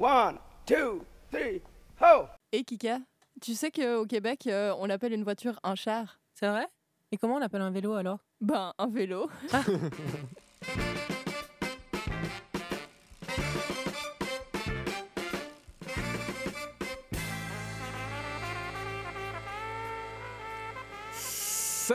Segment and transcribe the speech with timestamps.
[0.00, 1.60] One, two, three,
[2.00, 2.24] ho!
[2.52, 3.00] Et Kika,
[3.42, 6.66] tu sais qu'au Québec, euh, on appelle une voiture un char C'est vrai?
[7.12, 8.20] Et comment on appelle un vélo alors?
[8.40, 9.28] Ben, un vélo.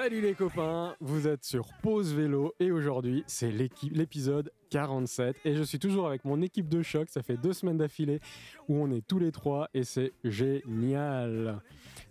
[0.05, 5.63] Salut les copains, vous êtes sur Pause Vélo et aujourd'hui c'est l'épisode 47 et je
[5.63, 8.19] suis toujours avec mon équipe de choc, ça fait deux semaines d'affilée
[8.67, 11.59] où on est tous les trois et c'est génial.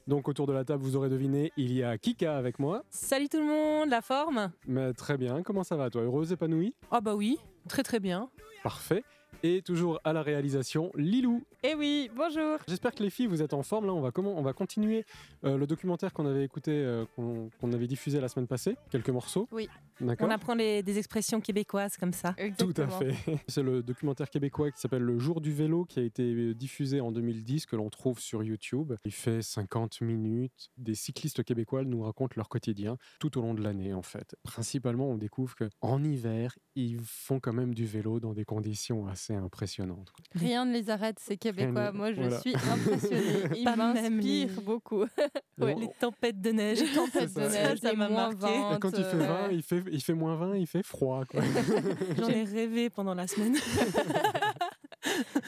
[0.08, 3.28] Donc autour de la table vous aurez deviné, il y a Kika avec moi, Salut
[3.28, 4.50] tout le monde, la forme?
[4.66, 6.74] Mais très bien, comment ça va toi, heureuse, épanouie?
[6.90, 8.28] Ah bah oui, très très bien.
[8.64, 9.04] Parfait.
[9.46, 11.42] Et toujours à la réalisation, Lilou.
[11.62, 12.56] Eh oui, bonjour.
[12.66, 13.84] J'espère que les filles, vous êtes en forme.
[13.84, 15.04] Là, on va, comment, on va continuer
[15.44, 19.46] euh, le documentaire qu'on avait écouté, euh, qu'on avait diffusé la semaine passée, quelques morceaux.
[19.52, 19.68] Oui.
[20.00, 22.34] On apprend les- des expressions québécoises comme ça.
[22.58, 23.14] Tout à fait.
[23.46, 27.12] C'est le documentaire québécois qui s'appelle Le jour du vélo qui a été diffusé en
[27.12, 28.94] 2010 que l'on trouve sur YouTube.
[29.04, 30.70] Il fait 50 minutes.
[30.78, 34.36] Des cyclistes québécois nous racontent leur quotidien tout au long de l'année en fait.
[34.42, 39.06] Principalement, on découvre que en hiver, ils font quand même du vélo dans des conditions
[39.06, 40.24] assez quoi.
[40.34, 41.92] Rien ne les arrête, ces Québécois.
[41.92, 42.40] Moi, je voilà.
[42.40, 43.44] suis impressionnée.
[43.56, 45.04] Ils Pas même m'inspirent beaucoup.
[45.56, 46.80] Ouais, les tempêtes de neige.
[46.80, 48.58] Les tempêtes de neige, Ça les m'a moins marqué.
[48.58, 48.78] 20.
[48.80, 51.22] quand il fait 20, il fait, il fait moins 20, il fait froid.
[52.18, 53.54] J'en ai rêvé pendant la semaine.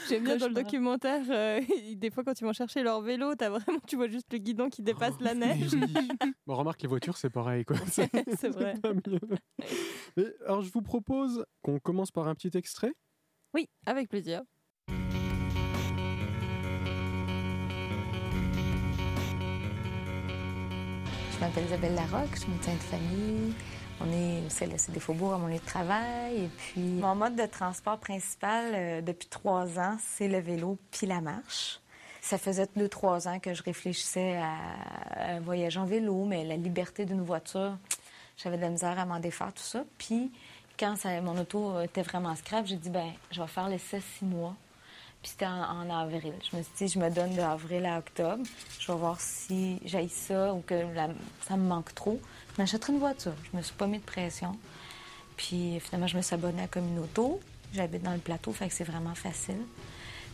[0.08, 1.60] J'aime bien dans le documentaire, euh,
[1.96, 4.68] des fois quand ils vont chercher leur vélo, as vraiment, tu vois juste le guidon
[4.68, 5.72] qui dépasse la neige.
[6.46, 7.64] Bon, remarque, les voitures, c'est pareil.
[7.64, 7.76] Quoi.
[7.90, 8.74] C'est C'est vrai.
[8.80, 9.18] pas mieux.
[10.16, 12.92] Mais, alors, je vous propose qu'on commence par un petit extrait.
[13.56, 14.42] Oui, avec plaisir.
[14.86, 14.94] Je
[21.40, 23.54] m'appelle Isabelle Larocque, je suis médecin de famille.
[24.02, 26.36] On est CLSC des Faubourgs à mon lieu de travail.
[26.36, 31.06] Et puis, mon mode de transport principal euh, depuis trois ans, c'est le vélo puis
[31.06, 31.80] la marche.
[32.20, 36.58] Ça faisait deux, trois ans que je réfléchissais à un voyage en vélo, mais la
[36.58, 37.78] liberté d'une voiture,
[38.36, 39.82] j'avais de la misère à m'en défaire, tout ça.
[39.96, 40.30] Puis,
[40.78, 44.54] quand mon auto était vraiment scrap, j'ai dit, ben, je vais faire l'essai six mois.
[45.22, 46.34] Puis c'était en, avril.
[46.50, 48.44] Je me suis dit, je me donne de avril à octobre.
[48.78, 50.84] Je vais voir si j'aille ça ou que
[51.42, 52.20] ça me manque trop.
[52.54, 53.34] Je m'achèterai une voiture.
[53.50, 54.56] Je me suis pas mis de pression.
[55.36, 57.40] Puis finalement, je me suis abonnée à Communauto.
[57.74, 59.60] J'habite dans le plateau, fait que c'est vraiment facile.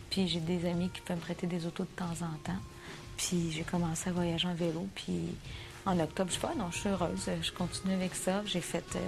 [0.09, 2.59] Puis j'ai des amis qui peuvent me prêter des autos de temps en temps.
[3.17, 4.87] Puis j'ai commencé à voyager en vélo.
[4.93, 5.35] Puis
[5.85, 7.29] en octobre, je sais pas, non, je suis heureuse.
[7.41, 8.43] Je continue avec ça.
[8.45, 8.99] J'ai fait euh,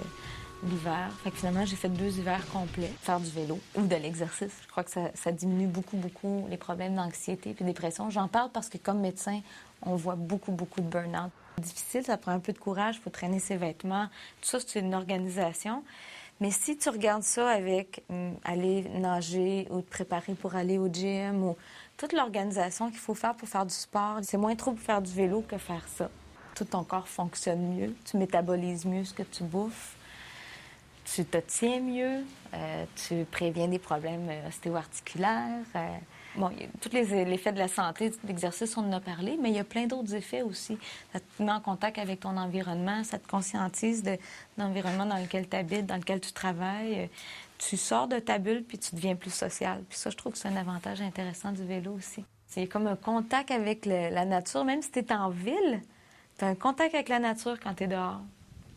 [0.62, 1.10] l'hiver.
[1.22, 2.92] Fait que finalement, j'ai fait deux hivers complets.
[3.00, 4.52] Faire du vélo ou de l'exercice.
[4.62, 8.10] Je crois que ça, ça diminue beaucoup, beaucoup les problèmes d'anxiété puis de dépression.
[8.10, 9.40] J'en parle parce que comme médecin,
[9.82, 11.30] on voit beaucoup, beaucoup de burn-out.
[11.58, 14.08] Difficile, ça prend un peu de courage, il faut traîner ses vêtements.
[14.42, 15.82] Tout ça, c'est une organisation.
[16.40, 20.88] Mais si tu regardes ça avec hum, aller nager ou te préparer pour aller au
[20.88, 21.56] gym ou
[21.96, 25.12] toute l'organisation qu'il faut faire pour faire du sport, c'est moins trop pour faire du
[25.12, 26.10] vélo que faire ça.
[26.54, 29.95] Tout ton corps fonctionne mieux, tu métabolises mieux ce que tu bouffes,
[31.14, 32.24] tu te tiens mieux,
[32.54, 35.64] euh, tu préviens des problèmes euh, ostéo-articulaires.
[35.76, 35.88] euh.
[36.36, 36.50] Bon,
[36.82, 39.58] tous les effets de la santé, de l'exercice, on en a parlé, mais il y
[39.58, 40.76] a plein d'autres effets aussi.
[41.14, 44.18] Ça te met en contact avec ton environnement, ça te conscientise de,
[44.58, 47.08] l'environnement dans lequel tu habites, dans lequel tu travailles.
[47.56, 49.82] Tu sors de ta bulle, puis tu deviens plus social.
[49.88, 52.22] Puis ça, je trouve que c'est un avantage intéressant du vélo aussi.
[52.48, 55.80] C'est comme un contact avec la nature, même si tu es en ville,
[56.38, 58.20] tu as un contact avec la nature quand tu es dehors.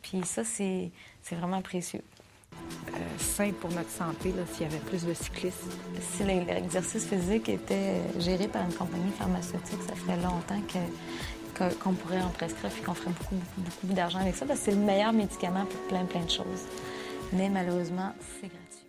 [0.01, 0.91] Puis ça, c'est
[1.29, 2.03] vraiment précieux.
[2.53, 5.63] Euh, sain pour notre santé là, s'il y avait plus de cyclistes.
[6.13, 11.73] Si l'e- l'exercice physique était géré par une compagnie pharmaceutique, ça ferait longtemps que- que-
[11.75, 14.65] qu'on pourrait en prescrire et qu'on ferait beaucoup, beaucoup, beaucoup d'argent avec ça parce que
[14.65, 16.65] c'est le meilleur médicament pour plein, plein de choses.
[17.33, 18.87] Mais malheureusement, c'est gratuit.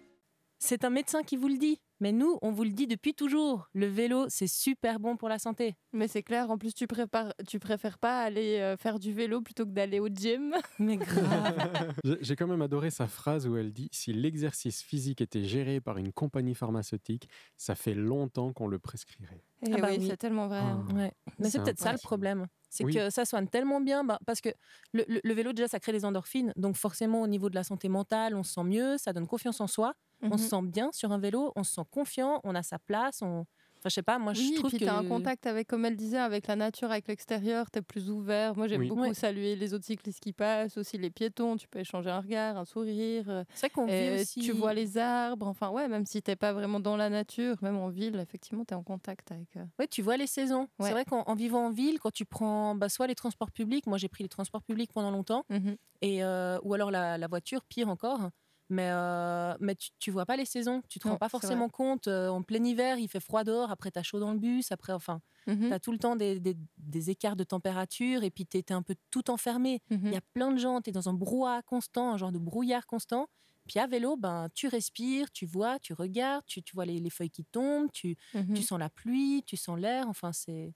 [0.59, 1.79] C'est un médecin qui vous le dit.
[2.01, 3.69] Mais nous, on vous le dit depuis toujours.
[3.75, 5.77] Le vélo, c'est super bon pour la santé.
[5.93, 9.43] Mais c'est clair, en plus, tu, prépares, tu préfères pas aller euh, faire du vélo
[9.43, 10.55] plutôt que d'aller au gym.
[10.79, 11.93] Mais grave.
[12.23, 15.99] J'ai quand même adoré sa phrase où elle dit Si l'exercice physique était géré par
[15.99, 17.29] une compagnie pharmaceutique,
[17.59, 19.45] ça fait longtemps qu'on le prescrirait.
[19.67, 20.07] Et Ah bah oui, oui.
[20.09, 20.61] c'est tellement vrai.
[20.63, 20.71] Ah.
[20.71, 20.87] hein.
[20.95, 21.13] Ouais.
[21.39, 22.47] Mais c'est peut-être ça le problème.
[22.71, 22.95] C'est Oui.
[22.95, 24.49] que ça soigne tellement bien, bah, parce que
[24.93, 26.53] le, le- le vélo, déjà, ça crée des endorphines.
[26.57, 29.61] Donc forcément, au niveau de la santé mentale, on se sent mieux, ça donne confiance
[29.61, 29.93] en soi.
[30.23, 30.39] On Mhm.
[30.39, 33.23] se sent bien sur un vélo, on se sent confiant, on a sa place.
[33.23, 33.47] On...
[33.83, 34.85] Enfin, je sais pas, moi, Oui, je et trouve puis que...
[34.85, 37.83] tu as un contact avec, comme elle disait, avec la nature, avec l'extérieur, tu es
[37.83, 38.55] plus ouvert.
[38.55, 38.89] Moi, j'aime Oui.
[38.89, 39.15] beaucoup Ouais.
[39.15, 41.57] saluer les autres cyclistes qui passent, aussi les piétons.
[41.57, 43.25] Tu peux échanger un regard, un sourire.
[43.31, 44.41] euh, C'est vrai qu'on vit et aussi...
[44.43, 45.47] Tu vois les arbres.
[45.47, 48.75] Enfin, ouais, même si t'es pas vraiment dans la nature, même en ville, effectivement, tu
[48.75, 49.57] es en contact avec.
[49.57, 50.69] euh, Ouais, tu vois les saisons.
[50.79, 50.89] Ouais.
[50.89, 53.87] C'est vrai qu'en en vivant en ville, quand tu prends bah, soit les transports publics,
[53.87, 55.77] moi j'ai pris les transports publics pendant longtemps, mhm.
[56.03, 58.29] et, euh, ou alors la, la voiture, pire encore,
[58.71, 60.83] Mais, euh, mais tu, tu vois pas les saisons.
[60.89, 62.07] Tu te Non, rends pas forcément compte.
[62.07, 63.71] Euh, en plein hiver, il fait froid dehors.
[63.71, 64.71] Après, t'as chaud dans le bus.
[64.73, 65.71] Après, enfin, Mhm.
[65.71, 68.23] t'as tout le temps des, des- des écarts de température.
[68.23, 69.83] Et puis, t'es t'es un peu tout enfermé.
[69.91, 70.01] Mhm.
[70.07, 70.81] Il y a plein de gens.
[70.81, 73.29] T'es dans un brouhaha constant, un genre de brouillard constant.
[73.67, 77.11] Puis à vélo, ben, tu respires, tu vois, tu regardes, tu, tu vois les, les
[77.11, 78.55] feuilles qui tombent, tu, Mhm.
[78.55, 80.09] tu sens la pluie, tu sens l'air.
[80.09, 80.73] Enfin, c'est.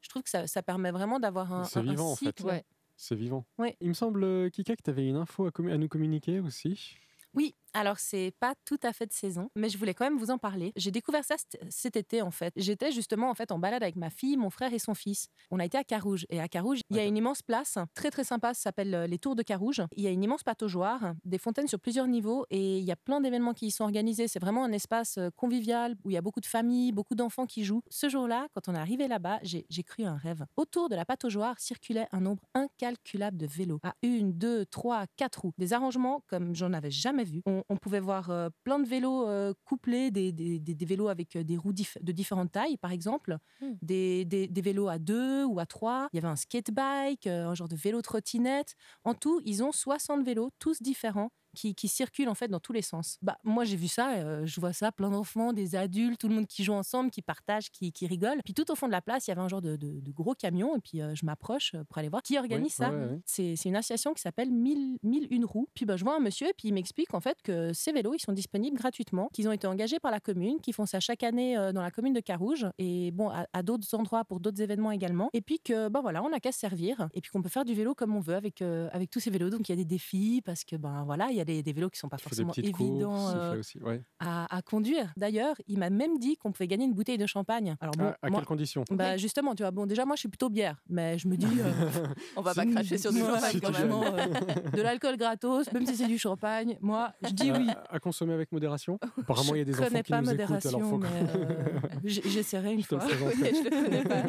[0.00, 2.40] Je trouve que ça, ça permet vraiment d'avoir un, C'est un vivant, en fait.
[2.42, 2.64] Ouais.
[2.96, 3.44] C'est vivant.
[3.58, 3.76] Ouais.
[3.80, 6.96] Il me semble, euh, Kika, que tu avais une info à nous communiquer aussi.
[7.34, 10.30] Oui, alors c'est pas tout à fait de saison, mais je voulais quand même vous
[10.30, 10.72] en parler.
[10.76, 11.36] J'ai découvert ça
[11.68, 12.52] cet- été en fait.
[12.56, 15.28] J'étais justement en fait en balade avec ma fille, mon frère et son fils.
[15.50, 18.10] On a été à Carouge et à Carouge, il y a une immense place très
[18.10, 19.82] très sympa, ça s'appelle euh, les Tours de Carouge.
[19.96, 22.96] Il y a une immense pataugeoire, des fontaines sur plusieurs niveaux et il y a
[22.96, 24.26] plein d'événements qui y sont organisés.
[24.28, 27.46] C'est vraiment un espace euh, convivial où il y a beaucoup de familles, beaucoup d'enfants
[27.46, 27.82] qui jouent.
[27.90, 30.44] Ce jour-là, quand on est arrivé là-bas, j'ai j'ai cru un rêve.
[30.56, 35.42] Autour de la pataugeoire circulait un nombre incalculable de vélos à une, deux, trois, quatre
[35.42, 35.52] roues.
[35.58, 37.42] Des arrangements comme j'en avais jamais vu.
[37.46, 41.08] On, on pouvait voir euh, plein de vélos euh, couplés, des, des- des- des vélos
[41.08, 43.74] avec euh, des roues dif- de différentes tailles, par exemple, Hmm.
[43.82, 44.24] des,
[44.62, 46.08] vélos à deux ou à trois.
[46.12, 48.74] Il y avait un skatebike, euh, un genre de vélo trottinette.
[49.04, 51.30] En tout, ils ont 60 vélos, tous différents.
[51.54, 53.18] Qui, qui circulent en fait dans tous les sens.
[53.22, 56.34] Bah moi j'ai vu ça, euh, je vois ça, plein d'enfants, des adultes, tout le
[56.34, 58.40] monde qui joue ensemble, qui partagent, qui, qui rigole.
[58.44, 60.10] Puis tout au fond de la place, il y avait un genre de, de- de
[60.12, 62.90] gros camion et puis euh, je m'approche euh, pour aller voir qui organise Oui, ça.
[62.90, 63.20] ouais, ouais.
[63.26, 65.68] C'est une association qui s'appelle 1000, 1001 roues.
[65.74, 68.14] Puis bah, je vois un monsieur et puis il m'explique en fait que ces vélos,
[68.14, 71.22] ils sont disponibles gratuitement, qu'ils ont été engagés par la commune, qu'ils font ça chaque
[71.22, 74.90] année dans la commune de Carouge et bon à, à d'autres endroits pour d'autres événements
[74.90, 75.30] également.
[75.32, 77.64] Et puis que bah voilà, on n'a qu'à se servir et puis qu'on peut faire
[77.64, 79.50] du vélo comme on veut avec euh, avec tous ces vélos.
[79.50, 81.72] Donc il y a des défis parce que ben voilà, il y a des, des
[81.72, 83.08] vélos qui sont pas forcément évidents.
[83.10, 83.78] courses, euh, fait aussi.
[83.82, 84.02] Ouais.
[84.20, 85.12] à, à conduire.
[85.16, 87.76] D'ailleurs, il m'a même dit qu'on pouvait gagner une bouteille de champagne.
[87.80, 88.84] Alors bon, Ah, à moi, quelles conditions?
[88.90, 91.46] Bah justement, tu vois, bon déjà moi je suis plutôt bière, mais je me dis
[91.60, 92.06] euh,
[92.36, 93.92] On va pas cracher sur du champagne quand même.
[93.92, 96.76] euh, de l'alcool gratos, même si c'est du champagne.
[96.80, 97.68] Moi, je dis oui.
[97.70, 98.98] À, à consommer avec modération?
[99.20, 101.36] Apparemment, il y a des je enfants connais qui pas nous modération, écoutent, alors faut
[101.36, 102.98] euh, j'essaierai une Je fois.
[103.08, 104.22] je le connais pas.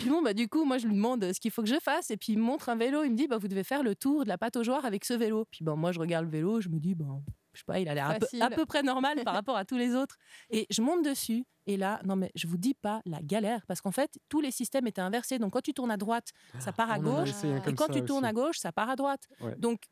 [0.00, 2.10] Puis bon, bah du coup, moi je lui demande ce qu'il faut que je fasse,
[2.10, 3.02] et puis il me montre un vélo.
[3.04, 5.39] Il me dit, bah vous devez faire le tour de la pataugeoire avec ce vélo.
[5.50, 7.06] Puis bon, moi je regarde le vélo, je me dis, bah
[7.52, 8.42] je sais pas, il a l'air à peu, Facile.
[8.42, 10.16] à peu près normal par rapport à tous les autres.
[10.50, 11.44] Et je monte dessus.
[11.66, 14.50] Et là, non mais je vous dis pas la galère, parce qu'en fait, tous les
[14.50, 15.38] systèmes étaient inversés.
[15.38, 16.28] Donc quand tu tournes à droite,
[16.58, 17.30] ça part à On gauche.
[17.66, 18.30] Et quand ça tu tournes aussi.
[18.30, 19.26] à gauche, ça part à droite.
[19.40, 19.54] Ouais.
[19.56, 19.82] Donc,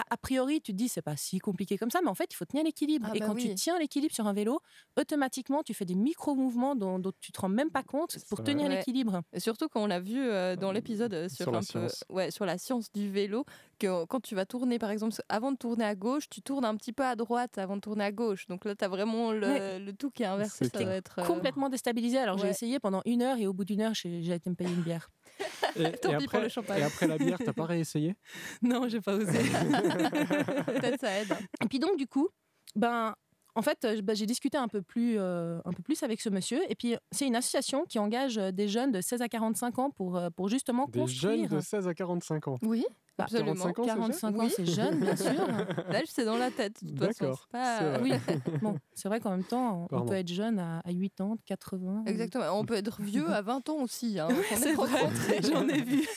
[0.00, 2.28] a, a priori, tu te dis, c'est pas si compliqué comme ça, mais en fait,
[2.32, 3.06] il faut tenir l'équilibre.
[3.10, 4.60] Ah et bah quand tu tiens l'équilibre sur un vélo,
[4.98, 8.68] automatiquement, tu fais des micro-mouvements dont, dont tu te rends même pas compte pour tenir
[8.68, 8.76] Ouais.
[8.76, 9.22] l'équilibre.
[9.32, 11.64] Et Surtout quand on l'a vu euh, dans l'épisode euh, sur, Sur la un peu,
[11.66, 12.04] science.
[12.10, 13.44] ouais, sur la science du vélo,
[13.78, 16.64] que euh, quand tu vas tourner, par exemple, avant de tourner à gauche, tu tournes
[16.64, 18.46] un petit peu à droite avant de tourner à gauche.
[18.46, 19.78] Donc là, tu as vraiment le, Ouais.
[19.78, 20.64] le tout qui est inversé.
[20.66, 21.18] C'est Ça doit être.
[21.18, 22.18] euh, Complètement déstabilisé.
[22.18, 24.54] Alors, j'ai essayé pendant une heure et au bout d'une heure, j'ai j'ai été me
[24.54, 25.10] payer une bière.
[25.76, 26.80] Et, Tant et pis pour après, le champagne.
[26.80, 28.14] et après la bière, t'as pas réessayé?
[28.62, 29.38] Non, j'ai pas osé.
[30.66, 31.32] Peut-être ça aide.
[31.62, 32.28] Et puis donc, du coup,
[32.74, 33.14] ben,
[33.54, 36.60] en fait, ben, j'ai discuté un peu, plus, euh, un peu plus avec ce monsieur.
[36.70, 40.20] Et puis, c'est une association qui engage des jeunes de 16 à 45 ans pour,
[40.36, 41.48] pour justement Des construire.
[41.48, 42.58] jeunes de 16 à 45 ans.
[42.62, 42.84] Oui,
[43.18, 43.52] Bah, absolument.
[43.54, 44.52] 45 ans, c'est 45 ans, Oui.
[44.56, 45.32] c'est jeune, bien sûr.
[45.90, 46.78] L'âge, c'est dans la tête.
[46.82, 47.98] D'accord, c'est pas-.
[48.00, 48.12] Oui,
[48.62, 50.06] bon, c'est vrai qu'en même temps, on Pardon.
[50.06, 52.04] peut être jeune à, à 80, 80.
[52.06, 52.44] Exactement.
[52.58, 54.18] On peut être vieux à 20 ans aussi.
[54.18, 54.28] Hein.
[54.52, 55.40] On C'est est vrai, rencontrés.
[55.42, 56.08] j'en ai vu.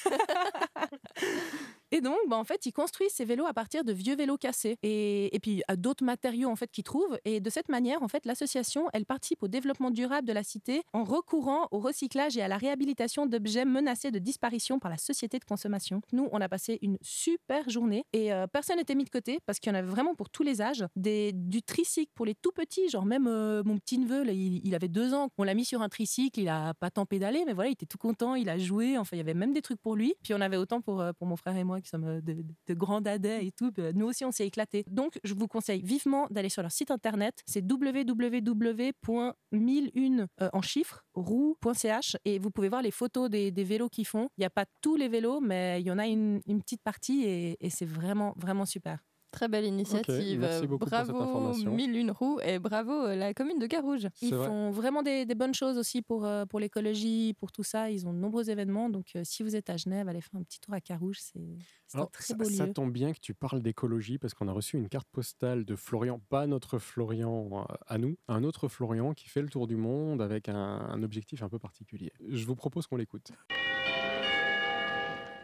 [1.95, 4.75] Et donc, bah, en fait, ils construisent ces vélos à partir de vieux vélos cassés
[4.83, 7.17] et, et puis à d'autres matériaux en fait qu'ils trouvent.
[7.23, 10.81] Et de cette manière, en fait, l'association, elle participe au développement durable de la cité
[10.91, 15.39] en recourant au recyclage et à la réhabilitation d'objets menacés de disparition par la société
[15.39, 16.01] de consommation.
[16.11, 19.61] Nous, on a passé une super journée et euh, personne n'était mis de côté parce
[19.61, 20.85] qu'il y en avait vraiment pour tous les âges.
[20.97, 24.89] Des, du tricycle pour les tout petits, genre même euh, mon petit neveu, il avait
[24.89, 25.29] deux ans.
[25.37, 27.85] On l'a mis sur un tricycle, il a pas tant pédalé, mais voilà, il était
[27.85, 28.97] tout content, il a joué.
[28.97, 30.13] Enfin, il y avait même des trucs pour lui.
[30.23, 32.45] Puis on avait autant pour, euh, pour mon frère et moi qui sommes euh, de,
[32.73, 33.71] grands dadais et tout.
[33.79, 34.83] Euh, Nous aussi, on s'est éclatés.
[34.89, 37.41] Donc, je vous conseille vivement d'aller sur leur site internet.
[37.45, 44.07] C'est www.1001 euh, en chiffres roue.ch et vous pouvez voir les photos des, vélos qu'ils
[44.07, 44.27] font.
[44.37, 47.23] Il n'y a pas tous les vélos, mais il y en a une, petite partie
[47.23, 48.99] et c'est vraiment, vraiment super.
[49.35, 50.39] Très belle initiative.
[50.39, 51.75] merci beaucoup pour cette bravo information.
[51.75, 54.07] 1001 roues et bravo euh, la commune de Carouge.
[54.21, 54.47] Ils vrai.
[54.47, 57.91] font vraiment des, des bonnes choses aussi pour, euh, pour l'écologie, pour tout ça.
[57.91, 58.89] Ils ont de nombreux événements.
[58.89, 61.17] Donc, euh, si vous êtes à Genève, allez faire un petit tour à Carouge.
[61.19, 62.73] C'est un très ça, beau ça lieu.
[62.73, 66.21] tombe bien que tu parles d'écologie parce qu'on a reçu une carte postale de Florian,
[66.29, 70.21] pas notre Florian euh, à nous, un autre Florian qui fait le tour du monde
[70.21, 72.13] avec un, un objectif un peu particulier.
[72.29, 73.31] Je vous propose qu'on l'écoute.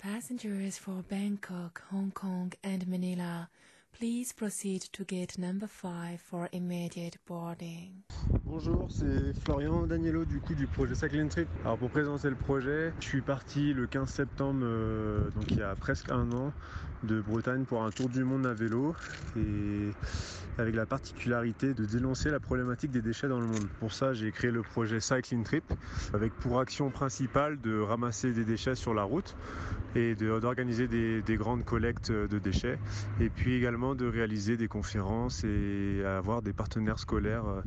[0.01, 3.49] Passengers for Bangkok, Hong Kong, and Manila,
[3.93, 8.01] Please proceed to gate number 5 for immediate boarding.
[8.45, 11.47] Bonjour, c'est Florian Daniello du coup du projet Cycling Trip.
[11.63, 15.61] Alors pour présenter le projet, je suis parti le 15 septembre, euh, donc il y
[15.61, 16.51] a presque un an,
[17.03, 18.95] de Bretagne pour un tour du monde à vélo
[19.35, 19.89] et
[20.57, 23.67] avec la particularité de dénoncer la problématique des déchets dans le monde.
[23.79, 25.63] Pour ça, j'ai créé le projet Cycling Trip
[26.13, 29.35] avec pour action principale de ramasser des déchets sur la route
[29.95, 32.77] et d'organiser des, des grandes collectes de déchets
[33.19, 37.61] et puis également de réaliser des conférences et avoir des partenaires scolaires euh,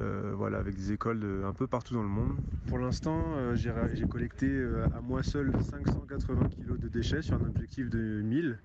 [0.00, 2.36] euh, voilà, avec des écoles de- un peu partout dans le monde.
[2.66, 7.46] Pour l'instant, euh, j'ai collecté euh, à moi seul 580 kg de déchets sur un
[7.46, 8.58] objectif de 1000,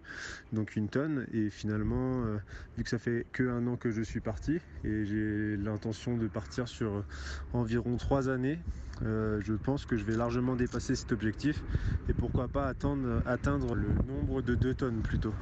[0.54, 1.26] donc une tonne.
[1.34, 2.38] Et finalement, euh,
[2.78, 6.28] vu que ça fait que un an que je suis parti et j'ai l'intention de
[6.28, 7.06] partir sur euh,
[7.54, 8.60] environ trois années,
[9.04, 11.62] euh, je pense que je vais largement dépasser cet objectif
[12.08, 15.34] et pourquoi pas atteindre le nombre de 2 tonnes plutôt.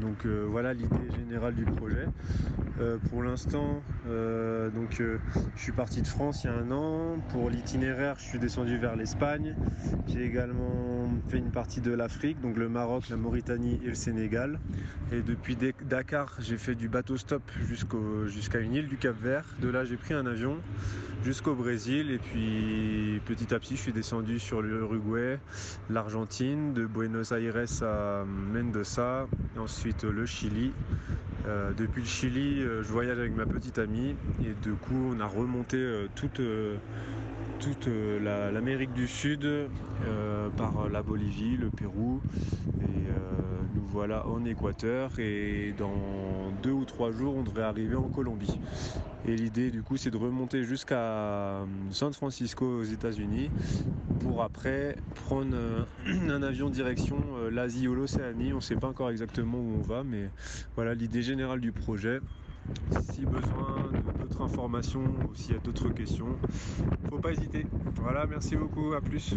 [0.00, 2.06] Donc euh, voilà l'idée générale du projet.
[2.80, 5.18] Euh, pour l'instant, euh, donc je
[5.56, 7.18] suis parti de France il y a un an.
[7.30, 9.54] Pour l'itinéraire, je suis descendu vers l'Espagne.
[10.08, 14.58] J'ai également fait une partie de l'Afrique, donc le Maroc, la Mauritanie et le Sénégal.
[15.12, 15.56] Et depuis
[15.88, 17.42] Dakar, j'ai fait du bateau stop
[18.26, 19.44] jusqu'à une île du Cap Vert.
[19.60, 20.56] De là, j'ai pris un avion
[21.24, 25.38] jusqu'au Brésil et puis petit à petit, je suis descendu sur l'Uruguay,
[25.90, 29.26] l'Argentine, de Buenos Aires à Mendoza,
[29.70, 30.72] ensuite le Chili.
[31.46, 35.20] Euh, depuis le Chili, euh, je voyage avec ma petite amie et du coup, on
[35.20, 36.40] a remonté euh, toute,
[37.60, 39.46] toute la- l'Amérique du Sud
[40.56, 42.20] par la Bolivie, le Pérou
[42.80, 42.84] et
[43.74, 48.58] nous voilà en Équateur et dans deux ou trois jours, on devrait arriver en Colombie.
[49.24, 53.52] Et l'idée du coup, c'est de remonter jusqu'à San Francisco aux États-Unis
[54.20, 58.52] pour après prendre euh, un avion direction euh, l'Asie ou l'Océanie.
[58.52, 60.30] On ne sait pas encore exactement où on va, mais
[60.76, 62.20] voilà l'idée générale du projet.
[62.90, 66.36] Si besoin d'autres informations ou s'il y a d'autres questions,
[67.08, 67.66] faut pas hésiter.
[67.96, 69.34] Voilà, merci beaucoup, à plus.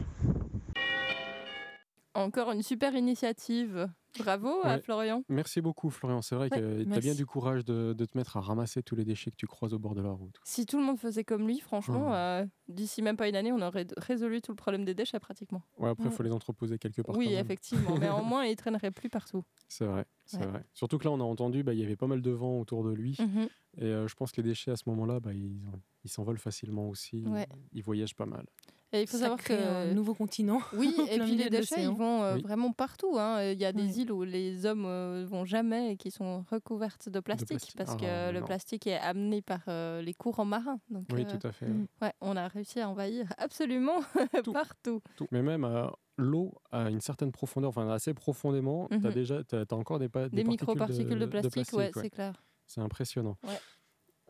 [2.16, 3.90] Encore une super initiative.
[4.20, 4.78] Bravo à.
[4.80, 5.24] Florian.
[5.28, 6.22] Merci beaucoup, Florian.
[6.22, 8.84] C'est vrai Ouais, que tu as bien du courage de, de te mettre à ramasser
[8.84, 10.36] tous les déchets que tu croises au bord de la route.
[10.44, 12.14] Si tout le monde faisait comme lui, franchement, Mmh.
[12.14, 15.64] euh, d'ici même pas une année, on aurait résolu tout le problème des déchets pratiquement.
[15.80, 16.12] Ouais, après, il Mm.
[16.12, 17.18] faut les entreposer quelque part.
[17.18, 17.98] oui, effectivement.
[17.98, 19.44] mais au moins, ils traîneraient plus partout.
[19.68, 20.64] C'est vrai, c'est vrai.
[20.76, 22.84] Surtout que là, on a entendu, bah, il y avait pas mal de vent autour
[22.84, 23.18] de lui.
[23.20, 23.48] Mhm.
[23.80, 25.60] Et euh, je pense que les déchets à ce moment-là, bah, ils
[26.06, 27.24] s'envolent facilement aussi.
[27.72, 28.46] Ils voyagent pas mal.
[28.94, 30.60] Et il faut Ça savoir crée que un nouveau continent.
[30.74, 32.42] Oui, et puis les déchets, ils vont euh, Oui.
[32.44, 33.18] vraiment partout.
[33.18, 33.42] hein.
[33.52, 37.10] Il y a des îles où les hommes euh, vont jamais et qui sont recouvertes
[37.10, 37.76] de plastique, plastique.
[37.76, 40.80] parce Ah, que le plastique est amené par euh, les courants marins.
[40.90, 41.66] Donc, Oui, euh, tout à fait.
[41.68, 41.88] mm.
[42.04, 44.02] ouais, on a réussi à envahir absolument
[44.44, 44.54] Tout.
[44.54, 45.02] partout.
[45.16, 45.28] Tout.
[45.32, 49.12] Mais même euh, l'eau à une certaine profondeur, enfin assez profondément, tu as Mhm.
[49.14, 51.92] déjà t'as, t'as encore des, pa- Des, particules microparticules de, plastique, ouais, ouais.
[51.96, 52.44] c'est clair.
[52.68, 53.38] C'est impressionnant.
[53.44, 53.60] Ouais.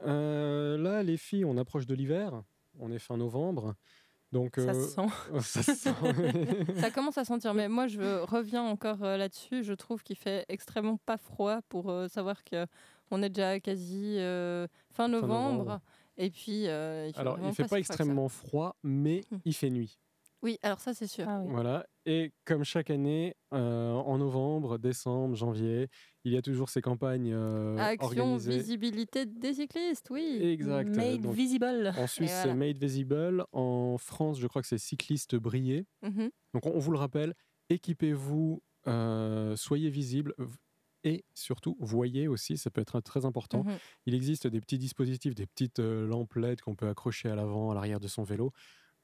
[0.05, 2.41] Euh, là, les filles, on approche de l'hiver.
[2.79, 3.75] On est fin novembre.
[4.33, 5.07] Donc, Ça euh, se sent.
[5.41, 5.93] ça se sent.
[6.81, 9.63] Ça commence à sentir, mais moi je reviens encore euh, là-dessus.
[9.63, 12.65] Je trouve qu'il fait extrêmement pas froid pour euh, savoir que
[13.11, 14.15] on est déjà quasi
[14.91, 15.57] fin novembre.
[15.59, 15.81] novembre.
[16.17, 19.37] Et puis, euh, il fait Alors, il fait pas extrêmement froid, mais Hmm.
[19.45, 19.99] il fait nuit.
[20.43, 21.25] Oui, alors ça c'est sûr.
[21.27, 21.51] Ah oui.
[21.51, 21.85] Voilà.
[22.05, 25.87] Et comme chaque année, euh, en novembre, décembre, janvier,
[26.25, 28.57] il y a toujours ces campagnes euh, Action organisées.
[28.57, 30.39] visibilité des cyclistes, oui.
[30.41, 30.93] Exact.
[30.95, 31.93] Made Donc, visible.
[31.97, 32.43] en Suisse, voilà.
[32.43, 33.45] c'est Made Visible.
[33.53, 35.85] En France, je crois que c'est Cycliste Brillé.
[36.01, 36.29] Mhm.
[36.53, 37.33] Donc, on, on vous le rappelle,
[37.69, 40.35] équipez-vous, euh, soyez visible
[41.05, 43.63] et surtout, voyez aussi, ça peut être très important.
[43.63, 43.77] Mhm.
[44.07, 47.71] Il existe des petits dispositifs, des petites euh, lampes LED qu'on peut accrocher à l'avant,
[47.71, 48.51] à l'arrière de son vélo.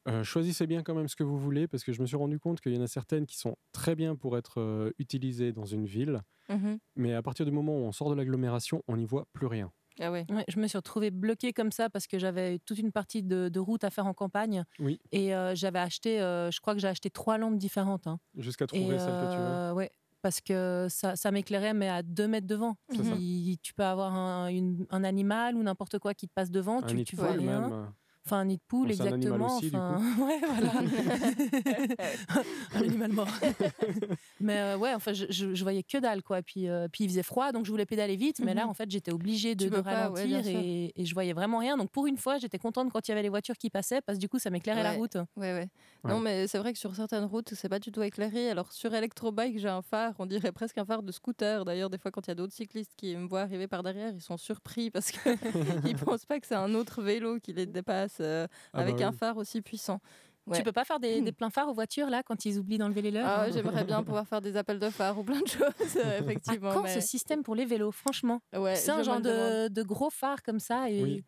[0.07, 2.39] Euh, choisissez bien quand même ce que vous voulez parce que je me suis rendu
[2.39, 5.65] compte qu'il y en a certaines qui sont très bien pour être euh, utilisées dans
[5.65, 6.79] une ville, Mhm.
[6.95, 9.71] mais à partir du moment où on sort de l'agglomération, on n'y voit plus rien.
[9.99, 10.25] Ah ouais.
[10.29, 13.49] Ouais, je me suis retrouvée bloquée comme ça parce que j'avais toute une partie de,
[13.49, 14.63] de route à faire en campagne.
[14.79, 14.99] Oui.
[15.11, 18.07] Et euh, j'avais acheté, euh, je crois que j'ai acheté trois lampes différentes.
[18.07, 18.17] hein.
[18.37, 19.73] Jusqu'à Et trouver celle que tu veux.
[19.73, 19.91] ouais,
[20.21, 22.77] parce que ça, ça m'éclairait, mais à deux mètres devant.
[22.93, 26.77] Il- tu peux avoir un, une- un animal ou n'importe quoi qui te passe devant,
[26.81, 27.59] Un tu, tu vois rien.
[27.69, 27.91] même.
[28.29, 29.57] Enfin, un nid de poule, Bon, c'est un animal exactement.
[29.57, 30.73] aussi, du enfin, ouais, voilà.
[32.75, 33.27] un animal mort.
[34.39, 36.41] mais euh, ouais, enfin, je, je, je voyais que dalle, quoi.
[36.41, 38.39] Puis, euh, puis il faisait froid, donc je voulais pédaler vite.
[38.43, 38.69] Mais là, Mhm.
[38.69, 41.59] en fait, j'étais obligée de, de peux pas, ouais, ralentir et, et je voyais vraiment
[41.59, 41.77] rien.
[41.77, 44.17] Donc pour une fois, j'étais contente quand il y avait les voitures qui passaient parce
[44.17, 45.15] que du coup, ça m'éclairait la route.
[45.35, 45.67] Ouais, ouais.
[46.03, 46.11] Ouais.
[46.11, 48.49] Non, mais c'est vrai que sur certaines routes, c'est pas du tout éclairé.
[48.49, 51.65] Alors sur Electrobike, j'ai un phare, on dirait presque un phare de scooter.
[51.65, 54.13] D'ailleurs, des fois, quand il y a d'autres cyclistes qui me voient arriver par derrière,
[54.13, 58.18] ils sont surpris parce qu'ils pensent pas que c'est un autre vélo qui les dépasse
[58.21, 59.17] euh, Ah avec bah un oui.
[59.17, 59.99] phare aussi puissant.
[60.47, 60.57] Ouais.
[60.57, 63.03] Tu peux pas faire des, des pleins phares aux voitures là quand ils oublient d'enlever
[63.03, 65.47] les leurs Ah, hein J'aimerais bien pouvoir faire des appels de phare ou plein de
[65.47, 66.73] choses, euh, À effectivement.
[66.73, 70.09] quand mais- ce système pour les vélos, franchement Ouais, C'est un genre de, de gros
[70.09, 71.23] phare comme ça et Oui.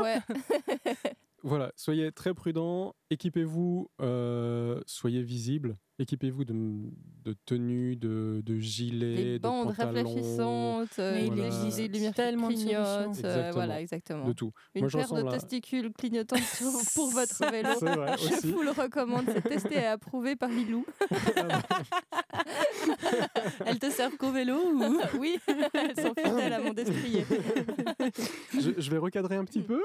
[0.00, 0.18] Ouais.
[1.42, 6.54] Voilà, soyez très prudents, équipez-vous, euh, soyez visibles, équipez-vous de,
[7.24, 12.16] de tenues, de, de gilets, Des de bandes pantalons, réfléchissantes, euh, il des- lumières qui
[12.16, 14.24] tellement de clignotent, euh, voilà, exactement.
[14.24, 14.52] de tout.
[14.74, 16.40] Une Moi, paire de à- testicules clignotantes
[16.94, 17.68] pour votre vélo.
[17.80, 18.52] Vrai, Je aussi.
[18.52, 20.84] vous le recommande, c'est testé et approuvé par Lilou.
[23.66, 25.38] elles te servent qu'au vélo ou Oui,
[25.74, 27.24] elles sont fidèles à mon destrier.
[28.54, 29.82] je, je vais recadrer un petit peu.